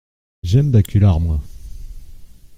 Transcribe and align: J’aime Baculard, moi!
J’aime 0.41 0.71
Baculard, 0.71 1.19
moi! 1.19 1.39